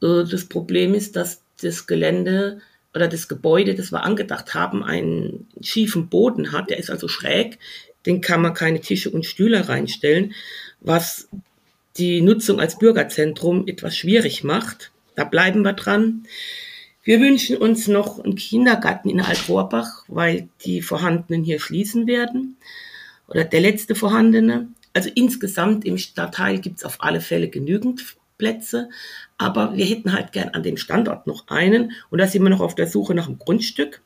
Äh, 0.03 0.25
das 0.25 0.45
Problem 0.45 0.95
ist, 0.95 1.17
dass 1.17 1.43
das 1.61 1.87
Gelände 1.87 2.61
oder 2.95 3.09
das 3.09 3.29
Gebäude, 3.29 3.75
das 3.75 3.93
wir 3.93 4.03
angedacht 4.03 4.55
haben, 4.55 4.83
einen 4.83 5.49
schiefen 5.61 6.09
Boden 6.09 6.53
hat. 6.53 6.71
Der 6.71 6.79
ist 6.79 6.91
also 6.91 7.07
schräg 7.07 7.59
den 8.07 8.21
kann 8.21 8.43
man 8.43 8.55
keine 8.55 8.81
Tische 8.81 9.11
und 9.11 9.27
Stühle 9.27 9.69
reinstellen, 9.69 10.35
was 10.81 11.29
die 11.97 12.21
Nutzung 12.21 12.61
als 12.61 12.79
Bürgerzentrum 12.79 13.67
etwas 13.69 13.97
schwierig 13.97 14.45
macht. 14.45 14.91
Da 15.17 15.25
bleiben 15.25 15.63
wir 15.63 15.75
dran. 15.75 16.25
Wir 17.03 17.21
wünschen 17.21 17.57
uns 17.57 17.89
noch 17.89 18.23
einen 18.23 18.37
Kindergarten 18.37 19.11
in 19.11 19.21
Altrohrbach, 19.21 20.05
weil 20.09 20.49
die 20.65 20.83
vorhandenen 20.83 21.45
hier 21.45 21.61
schließen 21.61 22.07
werden. 22.07 22.57
Oder 23.29 23.45
der 23.45 23.61
letzte 23.61 23.95
vorhandene. 23.95 24.69
Also 24.93 25.11
insgesamt 25.15 25.85
im 25.85 25.99
Stadtteil 25.99 26.59
gibt 26.59 26.79
es 26.79 26.85
auf 26.85 26.97
alle 27.01 27.21
Fälle 27.21 27.49
genügend 27.49 28.17
Plätze. 28.39 28.91
Aber 29.39 29.77
wir 29.77 29.85
hätten 29.85 30.13
halt 30.13 30.33
gern 30.33 30.51
an 30.51 30.63
dem 30.63 30.77
Standort 30.77 31.27
noch 31.27 31.49
einen. 31.49 31.93
Und 32.11 32.19
da 32.19 32.27
sind 32.27 32.43
wir 32.43 32.51
noch 32.51 32.61
auf 32.61 32.75
der 32.75 32.87
Suche 32.87 33.15
nach 33.15 33.27
einem 33.27 33.39
Grundstück. 33.39 34.01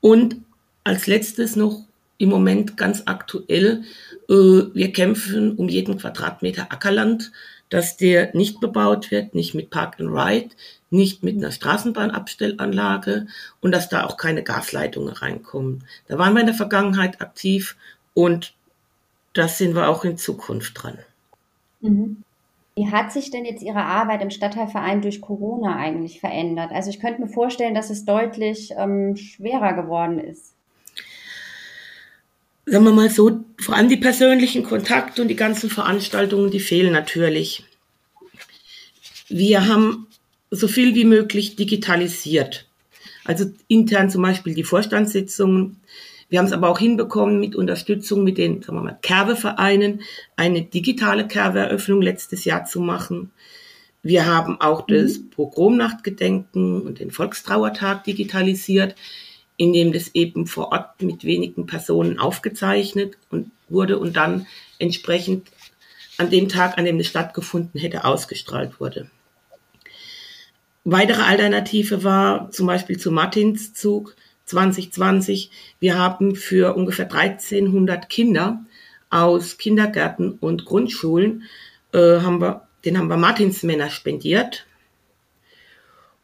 Und 0.00 0.36
als 0.84 1.06
letztes 1.06 1.56
noch 1.56 1.84
im 2.18 2.28
Moment 2.28 2.76
ganz 2.76 3.02
aktuell. 3.06 3.84
Äh, 4.28 4.34
wir 4.34 4.92
kämpfen 4.92 5.56
um 5.56 5.68
jeden 5.68 5.98
Quadratmeter 5.98 6.72
Ackerland, 6.72 7.32
dass 7.68 7.96
der 7.96 8.34
nicht 8.34 8.60
bebaut 8.60 9.10
wird, 9.10 9.34
nicht 9.34 9.54
mit 9.54 9.70
Park 9.70 10.00
and 10.00 10.10
Ride, 10.10 10.50
nicht 10.90 11.22
mit 11.22 11.36
einer 11.36 11.50
Straßenbahnabstellanlage 11.50 13.26
und 13.60 13.72
dass 13.72 13.88
da 13.88 14.04
auch 14.04 14.16
keine 14.16 14.42
Gasleitungen 14.42 15.12
reinkommen. 15.12 15.84
Da 16.06 16.18
waren 16.18 16.34
wir 16.34 16.40
in 16.40 16.46
der 16.46 16.54
Vergangenheit 16.54 17.20
aktiv 17.20 17.76
und 18.14 18.54
das 19.32 19.58
sind 19.58 19.74
wir 19.74 19.88
auch 19.88 20.04
in 20.04 20.16
Zukunft 20.16 20.82
dran. 20.82 20.98
Mhm. 21.80 22.22
Wie 22.76 22.90
hat 22.90 23.10
sich 23.10 23.30
denn 23.30 23.46
jetzt 23.46 23.62
Ihre 23.62 23.82
Arbeit 23.82 24.22
im 24.22 24.30
Stadtteilverein 24.30 25.00
durch 25.00 25.22
Corona 25.22 25.76
eigentlich 25.76 26.20
verändert? 26.20 26.72
Also 26.72 26.90
ich 26.90 27.00
könnte 27.00 27.22
mir 27.22 27.28
vorstellen, 27.28 27.74
dass 27.74 27.88
es 27.88 28.04
deutlich 28.04 28.72
ähm, 28.76 29.16
schwerer 29.16 29.72
geworden 29.72 30.20
ist 30.20 30.55
sagen 32.66 32.84
wir 32.84 32.92
mal 32.92 33.10
so, 33.10 33.44
vor 33.60 33.76
allem 33.76 33.88
die 33.88 33.96
persönlichen 33.96 34.64
Kontakte 34.64 35.22
und 35.22 35.28
die 35.28 35.36
ganzen 35.36 35.70
Veranstaltungen, 35.70 36.50
die 36.50 36.60
fehlen 36.60 36.92
natürlich. 36.92 37.64
Wir 39.28 39.66
haben 39.68 40.08
so 40.50 40.68
viel 40.68 40.94
wie 40.94 41.04
möglich 41.04 41.56
digitalisiert. 41.56 42.66
Also 43.24 43.46
intern 43.68 44.10
zum 44.10 44.22
Beispiel 44.22 44.54
die 44.54 44.64
Vorstandssitzungen. 44.64 45.80
Wir 46.28 46.40
haben 46.40 46.46
es 46.46 46.52
aber 46.52 46.68
auch 46.68 46.78
hinbekommen, 46.78 47.38
mit 47.38 47.54
Unterstützung 47.54 48.24
mit 48.24 48.38
den 48.38 48.62
sagen 48.62 48.78
wir 48.78 48.82
mal, 48.82 48.98
Kerbevereinen 49.00 50.02
eine 50.36 50.62
digitale 50.62 51.26
Kerbeeröffnung 51.26 52.02
letztes 52.02 52.44
Jahr 52.44 52.64
zu 52.64 52.80
machen. 52.80 53.30
Wir 54.02 54.26
haben 54.26 54.60
auch 54.60 54.86
das 54.86 55.18
mhm. 55.18 55.30
Pogromnachtgedenken 55.30 56.82
und 56.82 57.00
den 57.00 57.10
Volkstrauertag 57.10 58.04
digitalisiert 58.04 58.94
in 59.56 59.72
dem 59.72 59.92
das 59.92 60.14
eben 60.14 60.46
vor 60.46 60.72
Ort 60.72 61.00
mit 61.02 61.24
wenigen 61.24 61.66
Personen 61.66 62.18
aufgezeichnet 62.18 63.16
und 63.30 63.50
wurde 63.68 63.98
und 63.98 64.16
dann 64.16 64.46
entsprechend 64.78 65.48
an 66.18 66.30
dem 66.30 66.48
Tag, 66.48 66.78
an 66.78 66.84
dem 66.84 67.00
es 67.00 67.08
stattgefunden 67.08 67.80
hätte, 67.80 68.04
ausgestrahlt 68.04 68.80
wurde. 68.80 69.10
Weitere 70.84 71.22
Alternative 71.22 72.04
war 72.04 72.50
zum 72.50 72.66
Beispiel 72.66 72.98
zu 72.98 73.10
Martinszug 73.10 74.14
2020. 74.44 75.50
Wir 75.80 75.98
haben 75.98 76.36
für 76.36 76.74
ungefähr 76.76 77.10
1300 77.10 78.08
Kinder 78.08 78.64
aus 79.10 79.58
Kindergärten 79.58 80.32
und 80.32 80.64
Grundschulen, 80.64 81.44
äh, 81.92 82.20
haben 82.20 82.40
wir, 82.40 82.66
den 82.84 82.98
haben 82.98 83.08
wir 83.08 83.16
Martinsmänner 83.16 83.90
spendiert 83.90 84.66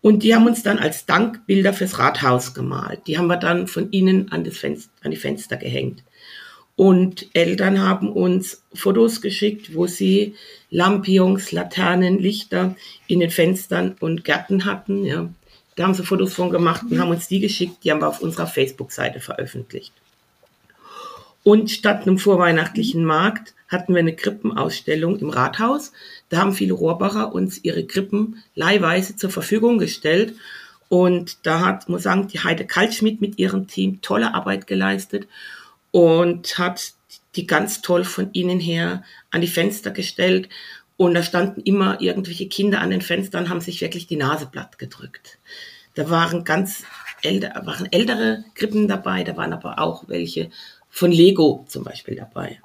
und 0.03 0.25
die 0.25 0.35
haben 0.35 0.47
uns 0.47 0.63
dann 0.65 0.79
als 0.79 1.07
Dank 1.07 1.47
Bilder 1.47 1.73
fürs 1.73 1.99
Rathaus 1.99 2.55
gemalt. 2.55 3.01
Die 3.07 3.17
haben 3.17 3.29
wir 3.29 3.37
dann 3.37 3.69
von 3.69 3.89
innen 3.91 4.31
an, 4.33 4.45
das 4.45 4.59
Fenster, 4.59 4.91
an 5.03 5.13
die 5.13 5.17
Fenster 5.17 5.57
gehängt. 5.57 6.03
Und 6.75 7.29
Eltern 7.35 7.81
haben 7.81 8.11
uns 8.11 8.65
Fotos 8.75 9.21
geschickt, 9.21 9.75
wo 9.75 9.87
sie 9.87 10.35
Lampions, 10.71 11.53
Laternen, 11.53 12.19
Lichter 12.19 12.75
in 13.07 13.21
den 13.21 13.31
Fenstern 13.31 13.95
und 14.01 14.25
Gärten 14.25 14.65
hatten. 14.65 15.05
Ja. 15.05 15.29
Da 15.77 15.85
haben 15.85 15.95
sie 15.95 16.05
Fotos 16.05 16.35
von 16.35 16.51
gemacht 16.51 16.83
und 16.91 16.99
haben 16.99 17.11
uns 17.11 17.29
die 17.29 17.41
geschickt. 17.41 17.85
Die 17.85 17.93
haben 17.93 18.01
wir 18.01 18.09
auf 18.09 18.21
unserer 18.21 18.49
Facebook-Seite 18.49 19.21
veröffentlicht. 19.21 19.93
Und 21.45 21.71
statt 21.71 22.03
einem 22.03 22.19
vorweihnachtlichen 22.19 23.05
Markt 23.05 23.55
hatten 23.69 23.95
wir 23.95 24.01
eine 24.01 24.15
Krippenausstellung 24.15 25.19
im 25.19 25.31
Rathaus. 25.31 25.93
Da 26.29 26.39
haben 26.39 26.53
viele 26.53 26.75
Rohrbacher 26.75 27.35
uns 27.35 27.65
ihre 27.65 27.85
Krippen 27.85 28.43
leihweise 28.55 29.17
zur 29.17 29.31
Verfügung 29.31 29.79
gestellt. 29.79 30.35
Und 30.89 31.47
da 31.47 31.61
hat, 31.61 31.89
muss 31.89 32.03
sagen, 32.03 32.29
die 32.29 32.41
Heide 32.41 32.67
Kaltschmidt 32.67 33.21
mit 33.21 33.39
ihrem 33.39 33.67
Team 33.67 34.03
tolle 34.03 34.35
Arbeit 34.35 34.67
geleistet 34.67 35.27
und 35.91 36.59
hat 36.59 36.93
die 37.35 37.47
ganz 37.47 37.81
toll 37.81 38.05
von 38.05 38.31
innen 38.33 38.61
her 38.61 39.03
an 39.31 39.41
die 39.41 39.47
Fenster 39.47 39.91
gestellt. 39.91 40.49
Und 40.99 41.15
da 41.15 41.23
standen 41.23 41.63
immer 41.63 42.01
irgendwelche 42.01 42.49
Kinder 42.49 42.81
an 42.81 42.91
den 42.91 43.01
Fenstern, 43.01 43.49
haben 43.49 43.61
sich 43.61 43.81
wirklich 43.81 44.07
die 44.07 44.17
Nase 44.17 44.47
platt 44.47 44.79
gedrückt. 44.79 45.39
Da 45.95 46.11
waren 46.11 46.45
ganz 46.45 46.85
älter, 47.23 47.61
waren 47.65 47.91
ältere 47.91 48.45
Krippen 48.55 48.87
dabei, 48.87 49.25
da 49.25 49.37
waren 49.37 49.53
aber 49.53 49.79
auch 49.79 50.09
welche 50.09 50.51
von 50.93 51.11
Lego 51.11 51.65
zum 51.67 51.83
Beispiel 51.83 52.15
dabei. 52.15 52.61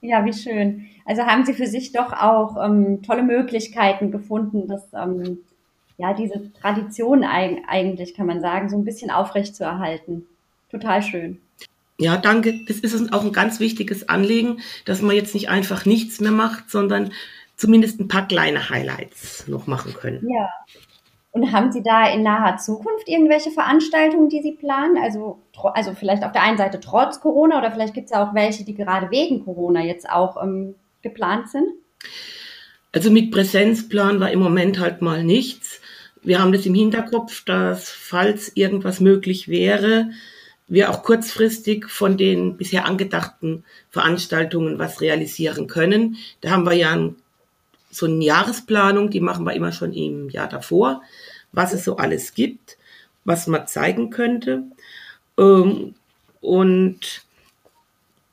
Ja, 0.00 0.24
wie 0.24 0.32
schön. 0.32 0.86
Also 1.04 1.22
haben 1.22 1.44
Sie 1.44 1.52
für 1.52 1.66
sich 1.66 1.92
doch 1.92 2.12
auch 2.12 2.56
ähm, 2.64 3.02
tolle 3.02 3.22
Möglichkeiten 3.22 4.10
gefunden, 4.10 4.66
dass 4.66 4.82
ähm, 4.94 5.38
ja 5.98 6.14
diese 6.14 6.52
Tradition 6.54 7.22
eigentlich, 7.22 8.14
kann 8.14 8.26
man 8.26 8.40
sagen, 8.40 8.68
so 8.68 8.76
ein 8.76 8.84
bisschen 8.84 9.10
aufrecht 9.10 9.54
zu 9.54 9.62
erhalten. 9.62 10.26
Total 10.70 11.02
schön. 11.02 11.38
Ja, 11.98 12.16
danke. 12.16 12.64
Das 12.66 12.78
ist 12.78 12.94
uns 12.98 13.12
auch 13.12 13.22
ein 13.22 13.32
ganz 13.32 13.60
wichtiges 13.60 14.08
Anliegen, 14.08 14.60
dass 14.86 15.02
man 15.02 15.14
jetzt 15.14 15.34
nicht 15.34 15.50
einfach 15.50 15.84
nichts 15.84 16.18
mehr 16.18 16.32
macht, 16.32 16.70
sondern 16.70 17.12
zumindest 17.56 18.00
ein 18.00 18.08
paar 18.08 18.26
kleine 18.26 18.70
Highlights 18.70 19.46
noch 19.46 19.66
machen 19.66 19.92
können. 19.92 20.28
Ja, 20.28 20.48
und 21.32 21.50
haben 21.50 21.72
Sie 21.72 21.82
da 21.82 22.12
in 22.12 22.22
naher 22.22 22.58
Zukunft 22.58 23.08
irgendwelche 23.08 23.50
Veranstaltungen, 23.50 24.28
die 24.28 24.42
Sie 24.42 24.52
planen? 24.52 24.98
Also, 25.02 25.38
also 25.56 25.94
vielleicht 25.94 26.24
auf 26.24 26.32
der 26.32 26.42
einen 26.42 26.58
Seite 26.58 26.78
trotz 26.78 27.20
Corona 27.20 27.58
oder 27.58 27.72
vielleicht 27.72 27.94
gibt 27.94 28.06
es 28.06 28.12
ja 28.12 28.22
auch 28.22 28.34
welche, 28.34 28.64
die 28.64 28.74
gerade 28.74 29.10
wegen 29.10 29.44
Corona 29.44 29.82
jetzt 29.82 30.08
auch 30.08 30.40
ähm, 30.42 30.74
geplant 31.00 31.48
sind? 31.48 31.66
Also 32.92 33.10
mit 33.10 33.30
Präsenzplan 33.30 34.20
war 34.20 34.30
im 34.30 34.40
Moment 34.40 34.78
halt 34.78 35.00
mal 35.00 35.24
nichts. 35.24 35.80
Wir 36.22 36.38
haben 36.38 36.52
das 36.52 36.66
im 36.66 36.74
Hinterkopf, 36.74 37.44
dass 37.46 37.88
falls 37.90 38.54
irgendwas 38.54 39.00
möglich 39.00 39.48
wäre, 39.48 40.10
wir 40.68 40.90
auch 40.90 41.02
kurzfristig 41.02 41.88
von 41.88 42.16
den 42.18 42.58
bisher 42.58 42.84
angedachten 42.84 43.64
Veranstaltungen 43.90 44.78
was 44.78 45.00
realisieren 45.00 45.66
können. 45.66 46.16
Da 46.42 46.50
haben 46.50 46.64
wir 46.64 46.74
ja 46.74 46.92
ein 46.92 47.16
so 47.92 48.06
eine 48.06 48.24
Jahresplanung, 48.24 49.10
die 49.10 49.20
machen 49.20 49.44
wir 49.44 49.52
immer 49.52 49.70
schon 49.70 49.92
im 49.92 50.30
Jahr 50.30 50.48
davor, 50.48 51.02
was 51.52 51.72
es 51.72 51.84
so 51.84 51.96
alles 51.96 52.34
gibt, 52.34 52.78
was 53.24 53.46
man 53.46 53.68
zeigen 53.68 54.10
könnte. 54.10 54.64
Ähm, 55.38 55.94
und 56.40 57.22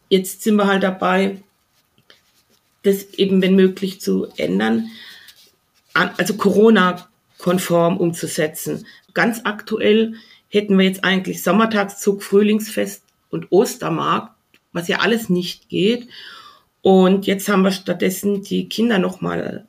jetzt 0.07 0.41
sind 0.41 0.55
wir 0.55 0.67
halt 0.67 0.83
dabei, 0.83 1.43
das 2.83 3.13
eben, 3.15 3.41
wenn 3.41 3.55
möglich, 3.55 3.99
zu 3.99 4.27
ändern. 4.37 4.89
Also 5.93 6.35
Corona 6.35 7.09
konform 7.37 7.97
umzusetzen. 7.97 8.85
Ganz 9.13 9.41
aktuell 9.43 10.15
hätten 10.47 10.77
wir 10.77 10.85
jetzt 10.85 11.03
eigentlich 11.03 11.43
Sommertagszug, 11.43 12.23
Frühlingsfest 12.23 13.03
und 13.29 13.51
Ostermarkt, 13.51 14.33
was 14.71 14.87
ja 14.87 14.99
alles 14.99 15.29
nicht 15.29 15.67
geht. 15.67 16.07
Und 16.81 17.27
jetzt 17.27 17.49
haben 17.49 17.63
wir 17.63 17.71
stattdessen 17.71 18.43
die 18.43 18.69
Kinder 18.69 18.99
nochmal 18.99 19.67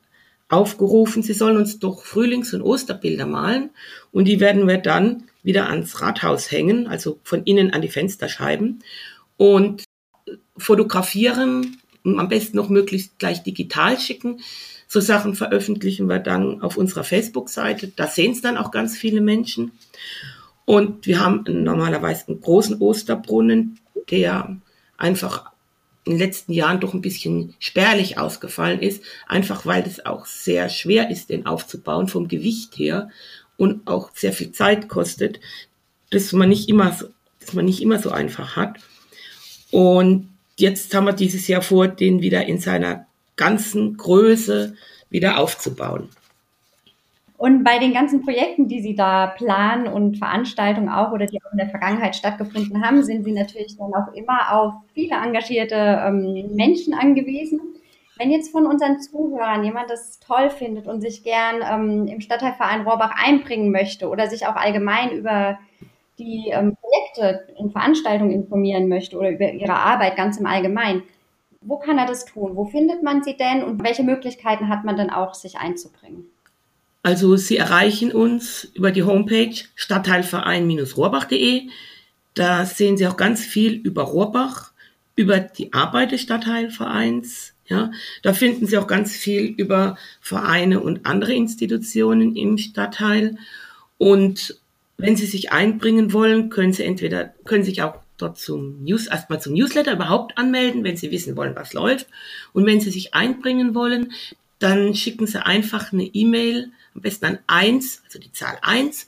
aufgerufen, 0.49 1.23
sie 1.23 1.33
sollen 1.33 1.57
uns 1.57 1.79
doch 1.79 2.03
Frühlings- 2.03 2.53
und 2.55 2.63
Osterbilder 2.63 3.27
malen 3.27 3.71
und 4.11 4.27
die 4.27 4.41
werden 4.41 4.67
wir 4.67 4.79
dann 4.79 5.25
wieder 5.43 5.69
ans 5.71 6.01
Rathaus 6.01 6.51
hängen, 6.51 6.89
also 6.89 7.19
von 7.23 7.45
innen 7.45 7.73
an 7.73 7.83
die 7.83 7.89
Fensterscheiben 7.89 8.83
und 9.37 9.85
fotografieren 10.57 11.79
am 12.05 12.29
besten 12.29 12.57
noch 12.57 12.69
möglichst 12.69 13.19
gleich 13.19 13.43
digital 13.43 13.99
schicken. 13.99 14.41
So 14.87 15.01
Sachen 15.01 15.35
veröffentlichen 15.35 16.09
wir 16.09 16.19
dann 16.19 16.63
auf 16.63 16.77
unserer 16.77 17.05
Facebook-Seite. 17.05 17.93
Da 17.95 18.07
sehen 18.07 18.33
es 18.33 18.41
dann 18.41 18.57
auch 18.57 18.71
ganz 18.71 18.97
viele 18.97 19.21
Menschen. 19.21 19.73
Und 20.65 21.07
wir 21.07 21.21
haben 21.21 21.45
normalerweise 21.47 22.29
einen 22.29 22.41
großen 22.41 22.81
Osterbrunnen, 22.81 23.79
der 24.11 24.57
einfach 24.97 25.51
in 26.05 26.13
den 26.13 26.19
letzten 26.19 26.53
Jahren 26.53 26.81
doch 26.81 26.95
ein 26.95 27.03
bisschen 27.03 27.55
spärlich 27.59 28.19
ausgefallen 28.19 28.81
ist, 28.81 29.03
einfach 29.27 29.67
weil 29.67 29.83
es 29.87 30.05
auch 30.07 30.27
sehr 30.27 30.69
schwer 30.69 31.11
ist, 31.11 31.31
den 31.31 31.47
aufzubauen 31.47 32.09
vom 32.09 32.29
Gewicht 32.29 32.79
her 32.79 33.11
und 33.57 33.87
auch 33.87 34.11
sehr 34.15 34.33
viel 34.33 34.53
Zeit 34.53 34.89
kostet, 34.89 35.41
dass 36.11 36.33
man 36.33 36.49
nicht 36.49 36.69
immer 36.69 36.93
so, 36.93 37.07
dass 37.41 37.53
man 37.53 37.65
nicht 37.65 37.83
immer 37.83 37.99
so 37.99 38.11
einfach 38.11 38.57
hat. 38.57 38.79
Und 39.71 40.31
jetzt 40.57 40.95
haben 40.95 41.05
wir 41.05 41.13
dieses 41.13 41.47
Jahr 41.49 41.63
vor, 41.63 41.89
den 41.89 42.23
wieder 42.23 42.47
in 42.47 42.59
seiner 42.59 43.07
ganzen 43.37 43.97
Größe 43.97 44.75
wieder 45.11 45.39
aufzubauen. 45.39 46.09
Und 47.41 47.65
bei 47.65 47.79
den 47.79 47.95
ganzen 47.95 48.21
Projekten, 48.21 48.69
die 48.69 48.83
Sie 48.83 48.95
da 48.95 49.29
planen 49.29 49.89
und 49.89 50.19
Veranstaltungen 50.19 50.91
auch 50.91 51.11
oder 51.13 51.25
die 51.25 51.41
auch 51.43 51.53
in 51.53 51.57
der 51.57 51.71
Vergangenheit 51.71 52.15
stattgefunden 52.15 52.85
haben, 52.85 53.03
sind 53.03 53.25
Sie 53.25 53.33
natürlich 53.33 53.79
dann 53.79 53.95
auch 53.95 54.13
immer 54.13 54.53
auf 54.53 54.75
viele 54.93 55.15
engagierte 55.15 55.75
ähm, 55.75 56.55
Menschen 56.55 56.93
angewiesen. 56.93 57.59
Wenn 58.19 58.31
jetzt 58.31 58.53
von 58.53 58.67
unseren 58.67 59.01
Zuhörern 59.01 59.65
jemand 59.65 59.89
das 59.89 60.21
toll 60.21 60.51
findet 60.51 60.87
und 60.87 61.01
sich 61.01 61.25
gern 61.25 61.63
ähm, 61.67 62.09
im 62.09 62.21
Stadtteilverein 62.21 62.83
Rohrbach 62.83 63.15
einbringen 63.17 63.71
möchte 63.71 64.11
oder 64.11 64.29
sich 64.29 64.47
auch 64.47 64.57
allgemein 64.57 65.11
über 65.11 65.59
die 66.19 66.51
ähm, 66.53 66.77
Projekte 66.77 67.55
und 67.57 67.73
Veranstaltungen 67.73 68.33
informieren 68.33 68.87
möchte 68.87 69.17
oder 69.17 69.31
über 69.31 69.51
ihre 69.51 69.77
Arbeit 69.77 70.15
ganz 70.15 70.37
im 70.37 70.45
Allgemeinen, 70.45 71.05
wo 71.63 71.79
kann 71.79 71.97
er 71.97 72.05
das 72.05 72.27
tun? 72.27 72.55
Wo 72.55 72.67
findet 72.67 73.03
man 73.03 73.23
sie 73.23 73.39
denn 73.39 73.65
und 73.65 73.83
welche 73.83 74.03
Möglichkeiten 74.03 74.69
hat 74.69 74.85
man 74.85 74.99
dann 74.99 75.09
auch, 75.09 75.33
sich 75.33 75.57
einzubringen? 75.57 76.27
Also 77.03 77.37
Sie 77.37 77.57
erreichen 77.57 78.13
uns 78.13 78.65
über 78.75 78.91
die 78.91 79.03
Homepage 79.03 79.55
stadtteilverein-rohrbach.de. 79.75 81.69
Da 82.35 82.67
sehen 82.67 82.97
Sie 82.99 83.07
auch 83.07 83.17
ganz 83.17 83.45
viel 83.45 83.73
über 83.73 84.03
Rohrbach, 84.03 84.73
über 85.17 85.41
die 85.41 85.73
Arbeit 85.73 86.13
des 86.13 86.21
Stadtteilvereins. 86.23 87.55
Ja, 87.67 87.91
da 88.23 88.33
finden 88.35 88.67
Sie 88.67 88.77
auch 88.79 88.87
ganz 88.87 89.15
viel 89.15 89.45
über 89.45 89.97
Vereine 90.21 90.81
und 90.81 91.07
andere 91.07 91.33
Institutionen 91.33 92.37
im 92.37 92.59
Stadtteil. 92.59 93.39
Und 93.97 94.59
wenn 94.99 95.17
Sie 95.17 95.27
sich 95.27 95.53
einbringen 95.53 96.13
wollen, 96.13 96.51
können 96.51 96.73
Sie 96.73 96.83
entweder, 96.83 97.33
können 97.45 97.65
sich 97.65 97.83
auch 97.83 97.95
dort 98.19 98.39
zum 98.39 98.85
News, 98.85 99.07
erstmal 99.07 99.41
zum 99.41 99.55
Newsletter 99.55 99.93
überhaupt 99.93 100.37
anmelden, 100.37 100.85
wenn 100.85 100.97
Sie 100.97 101.11
wissen 101.11 101.37
wollen, 101.37 101.57
was 101.57 101.73
läuft. 101.73 102.09
Und 102.53 102.67
wenn 102.67 102.81
Sie 102.81 102.91
sich 102.91 103.15
einbringen 103.15 103.75
wollen, 103.75 104.13
dann 104.59 104.95
schicken 104.95 105.27
Sie 105.27 105.43
einfach 105.43 105.93
eine 105.93 106.05
E-Mail 106.05 106.71
am 106.95 107.03
besten 107.03 107.27
an 107.27 107.39
1, 107.47 108.03
also 108.05 108.19
die 108.19 108.33
Zahl 108.33 108.59
1, 108.63 109.07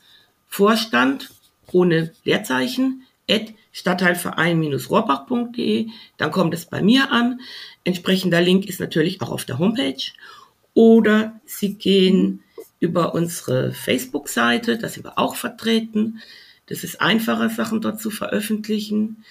Vorstand 0.49 1.31
ohne 1.73 2.13
Leerzeichen, 2.25 3.03
at 3.29 3.53
stadtteilverein-rohrbach.de. 3.73 5.89
Dann 6.19 6.31
kommt 6.31 6.55
es 6.55 6.67
bei 6.67 6.83
mir 6.83 7.11
an. 7.11 7.41
Entsprechender 7.85 8.41
Link 8.41 8.67
ist 8.67 8.79
natürlich 8.81 9.21
auch 9.23 9.31
auf 9.31 9.45
der 9.45 9.59
Homepage. 9.59 10.13
Oder 10.75 11.41
Sie 11.45 11.75
gehen 11.75 12.45
über 12.81 13.15
unsere 13.15 13.73
Facebook-Seite, 13.73 14.79
da 14.79 14.89
sind 14.89 15.05
wir 15.05 15.19
auch 15.19 15.37
vertreten. 15.37 16.21
Das 16.67 16.85
ist 16.85 17.01
einfacher, 17.01 17.49
Sachen 17.49 17.81
dort 17.81 18.01
zu 18.01 18.11
veröffentlichen. 18.11 19.25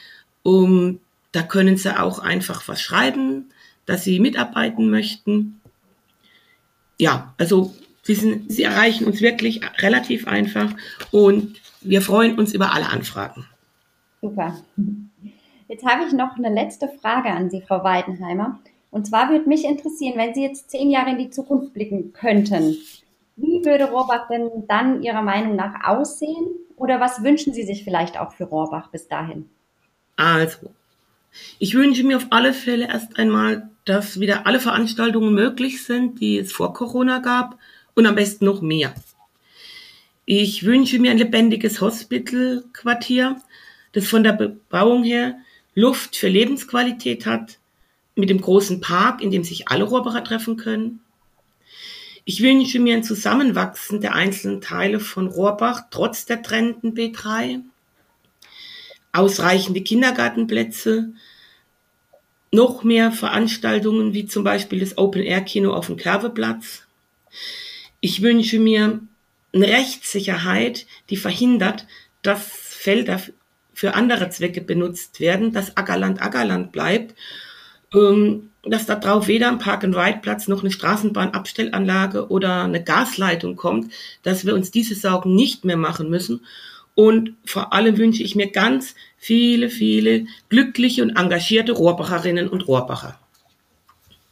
Um, 0.43 0.99
da 1.31 1.43
können 1.43 1.77
Sie 1.77 1.97
auch 1.97 2.19
einfach 2.19 2.67
was 2.67 2.81
schreiben, 2.81 3.51
dass 3.85 4.03
Sie 4.03 4.19
mitarbeiten 4.19 4.89
möchten. 4.89 5.61
Ja, 6.97 7.33
also 7.37 7.73
Sie, 8.03 8.15
sind, 8.15 8.51
sie 8.51 8.63
erreichen 8.63 9.05
uns 9.05 9.21
wirklich 9.21 9.61
relativ 9.79 10.27
einfach 10.27 10.73
und 11.11 11.61
wir 11.81 12.01
freuen 12.01 12.37
uns 12.37 12.53
über 12.53 12.73
alle 12.73 12.89
Anfragen. 12.89 13.45
Super. 14.21 14.55
Jetzt 15.67 15.85
habe 15.85 16.05
ich 16.05 16.13
noch 16.13 16.35
eine 16.35 16.53
letzte 16.53 16.89
Frage 16.89 17.29
an 17.29 17.49
Sie, 17.49 17.61
Frau 17.61 17.83
Weidenheimer. 17.83 18.59
Und 18.91 19.07
zwar 19.07 19.29
würde 19.29 19.47
mich 19.47 19.63
interessieren, 19.63 20.17
wenn 20.17 20.33
Sie 20.33 20.43
jetzt 20.43 20.69
zehn 20.69 20.89
Jahre 20.89 21.11
in 21.11 21.17
die 21.17 21.29
Zukunft 21.29 21.73
blicken 21.73 22.11
könnten, 22.13 22.75
wie 23.37 23.63
würde 23.63 23.89
Rohrbach 23.89 24.27
denn 24.27 24.49
dann 24.67 25.01
Ihrer 25.01 25.21
Meinung 25.21 25.55
nach 25.55 25.87
aussehen? 25.87 26.47
Oder 26.75 26.99
was 26.99 27.23
wünschen 27.23 27.53
Sie 27.53 27.63
sich 27.63 27.83
vielleicht 27.83 28.19
auch 28.19 28.33
für 28.33 28.43
Rohrbach 28.43 28.89
bis 28.89 29.07
dahin? 29.07 29.49
Also, 30.17 30.71
ich 31.59 31.73
wünsche 31.73 32.03
mir 32.03 32.17
auf 32.17 32.27
alle 32.31 32.53
Fälle 32.53 32.87
erst 32.87 33.17
einmal, 33.17 33.69
dass 33.85 34.19
wieder 34.19 34.45
alle 34.45 34.59
Veranstaltungen 34.59 35.33
möglich 35.33 35.83
sind, 35.83 36.19
die 36.19 36.37
es 36.37 36.51
vor 36.51 36.73
Corona 36.73 37.19
gab 37.19 37.57
und 37.95 38.05
am 38.05 38.15
besten 38.15 38.45
noch 38.45 38.61
mehr. 38.61 38.93
Ich 40.25 40.63
wünsche 40.63 40.99
mir 40.99 41.11
ein 41.11 41.17
lebendiges 41.17 41.81
Hospitalquartier, 41.81 43.41
das 43.93 44.07
von 44.07 44.23
der 44.23 44.33
Bebauung 44.33 45.03
her 45.03 45.35
Luft 45.75 46.15
für 46.15 46.27
Lebensqualität 46.27 47.25
hat, 47.25 47.57
mit 48.15 48.29
dem 48.29 48.41
großen 48.41 48.81
Park, 48.81 49.21
in 49.21 49.31
dem 49.31 49.43
sich 49.43 49.67
alle 49.69 49.83
Rohrbacher 49.83 50.23
treffen 50.23 50.57
können. 50.57 50.99
Ich 52.23 52.41
wünsche 52.41 52.79
mir 52.79 52.95
ein 52.95 53.03
Zusammenwachsen 53.03 53.99
der 53.99 54.13
einzelnen 54.13 54.61
Teile 54.61 54.99
von 54.99 55.27
Rohrbach 55.27 55.83
trotz 55.89 56.25
der 56.25 56.43
trennenden 56.43 56.93
B3, 56.93 57.61
ausreichende 59.11 59.81
Kindergartenplätze, 59.81 61.13
noch 62.51 62.83
mehr 62.83 63.11
Veranstaltungen 63.11 64.13
wie 64.13 64.25
zum 64.27 64.43
Beispiel 64.43 64.81
das 64.81 64.97
Open-Air-Kino 64.97 65.73
auf 65.73 65.87
dem 65.87 65.97
Kerveplatz, 65.97 66.83
ich 68.01 68.21
wünsche 68.21 68.59
mir 68.59 68.99
eine 69.53 69.67
Rechtssicherheit, 69.67 70.85
die 71.09 71.17
verhindert, 71.17 71.85
dass 72.23 72.45
Felder 72.45 73.21
für 73.73 73.93
andere 73.93 74.29
Zwecke 74.29 74.61
benutzt 74.61 75.19
werden, 75.19 75.53
dass 75.53 75.77
Ackerland 75.77 76.21
Ackerland 76.21 76.71
bleibt, 76.71 77.15
ähm, 77.93 78.49
dass 78.63 78.85
da 78.85 78.95
drauf 78.95 79.27
weder 79.27 79.49
ein 79.49 79.59
Park-and-Ride-Platz 79.59 80.47
noch 80.47 80.61
eine 80.61 80.71
Straßenbahnabstellanlage 80.71 82.29
oder 82.29 82.63
eine 82.63 82.83
Gasleitung 82.83 83.55
kommt, 83.55 83.91
dass 84.23 84.45
wir 84.45 84.53
uns 84.53 84.71
diese 84.71 84.95
Sorgen 84.95 85.35
nicht 85.35 85.65
mehr 85.65 85.77
machen 85.77 86.09
müssen. 86.09 86.45
Und 86.93 87.33
vor 87.45 87.73
allem 87.73 87.97
wünsche 87.97 88.21
ich 88.21 88.35
mir 88.35 88.51
ganz 88.51 88.95
viele, 89.17 89.69
viele 89.69 90.25
glückliche 90.49 91.01
und 91.03 91.11
engagierte 91.11 91.71
Rohrbacherinnen 91.71 92.49
und 92.49 92.67
Rohrbacher. 92.67 93.20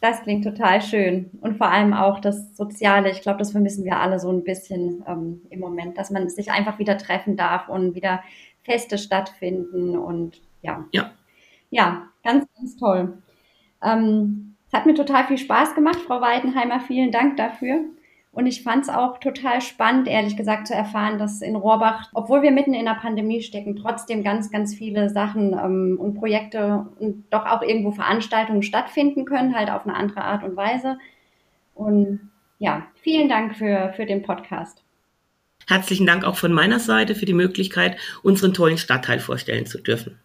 Das 0.02 0.22
klingt 0.22 0.46
total 0.46 0.82
schön. 0.82 1.30
Und 1.42 1.58
vor 1.58 1.68
allem 1.70 1.94
auch 1.94 2.20
das 2.20 2.56
Soziale. 2.56 3.12
Ich 3.12 3.22
glaube, 3.22 3.40
das 3.40 3.52
vermissen 3.52 3.84
wir 3.84 3.98
alle 3.98 4.20
so 4.20 4.32
ein 4.32 4.44
bisschen 4.44 5.04
ähm, 5.08 5.42
im 5.50 5.60
Moment, 5.60 5.98
dass 5.98 6.10
man 6.10 6.30
sich 6.30 6.52
einfach 6.52 6.80
wieder 6.80 6.98
treffen 6.98 7.36
darf 7.36 7.68
und 7.68 7.96
wieder 7.96 8.24
Feste 8.64 8.98
stattfinden. 8.98 9.98
Und 9.98 10.42
ja. 10.62 10.86
Ja, 10.94 11.12
ja 11.70 12.08
ganz, 12.24 12.46
ganz 12.56 12.78
toll. 12.78 13.18
Ähm, 13.84 14.56
es 14.68 14.74
hat 14.74 14.86
mir 14.86 14.94
total 14.94 15.26
viel 15.26 15.38
Spaß 15.38 15.76
gemacht, 15.76 16.00
Frau 16.00 16.22
Weidenheimer. 16.22 16.80
Vielen 16.80 17.12
Dank 17.12 17.36
dafür. 17.38 17.82
Und 18.40 18.48
ich 18.48 18.64
fand 18.64 18.84
es 18.84 18.90
auch 18.90 19.18
total 19.18 19.60
spannend, 19.60 20.08
ehrlich 20.08 20.38
gesagt, 20.38 20.68
zu 20.68 20.74
erfahren, 20.74 21.20
dass 21.20 21.42
in 21.42 21.58
Rohrbach, 21.58 22.10
obwohl 22.14 22.42
wir 22.42 22.52
mitten 22.52 22.74
in 22.74 22.86
der 22.86 22.94
Pandemie 22.94 23.42
stecken, 23.42 23.76
trotzdem 23.76 24.24
ganz, 24.24 24.50
ganz 24.50 24.74
viele 24.74 25.10
Sachen 25.10 25.52
ähm, 25.52 25.98
und 26.00 26.14
Projekte 26.14 26.88
und 27.00 27.26
doch 27.32 27.46
auch 27.46 27.62
irgendwo 27.62 27.92
Veranstaltungen 27.92 28.64
stattfinden 28.64 29.26
können, 29.26 29.54
halt 29.54 29.70
auf 29.70 29.86
eine 29.86 29.94
andere 29.94 30.22
Art 30.22 30.46
und 30.46 30.56
Weise. 30.56 30.98
Und 31.76 32.32
ja, 32.60 32.88
vielen 33.02 33.28
Dank 33.28 33.58
für, 33.58 33.92
für 33.98 34.06
den 34.06 34.22
Podcast. 34.22 34.86
Herzlichen 35.68 36.08
Dank 36.08 36.24
auch 36.24 36.38
von 36.38 36.54
meiner 36.54 36.80
Seite 36.80 37.16
für 37.16 37.26
die 37.26 37.34
Möglichkeit, 37.34 37.98
unseren 38.24 38.54
tollen 38.54 38.78
Stadtteil 38.78 39.20
vorstellen 39.20 39.66
zu 39.66 39.82
dürfen. 39.82 40.18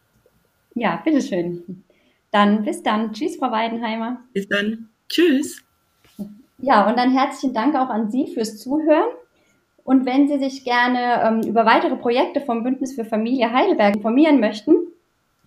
Ja, 0.76 1.02
bitteschön. 1.04 1.82
Dann 2.30 2.64
bis 2.64 2.80
dann. 2.80 3.12
Tschüss, 3.12 3.38
Frau 3.38 3.50
Weidenheimer. 3.50 4.20
Bis 4.32 4.46
dann. 4.46 4.90
Tschüss. 5.08 5.64
Ja, 6.64 6.88
und 6.88 6.96
dann 6.96 7.12
herzlichen 7.12 7.52
Dank 7.52 7.76
auch 7.76 7.90
an 7.90 8.10
Sie 8.10 8.26
fürs 8.26 8.56
Zuhören. 8.56 9.10
Und 9.84 10.06
wenn 10.06 10.28
Sie 10.28 10.38
sich 10.38 10.64
gerne 10.64 11.20
ähm, 11.22 11.42
über 11.46 11.66
weitere 11.66 11.94
Projekte 11.94 12.40
vom 12.40 12.62
Bündnis 12.62 12.94
für 12.94 13.04
Familie 13.04 13.52
Heidelberg 13.52 13.96
informieren 13.96 14.40
möchten, 14.40 14.74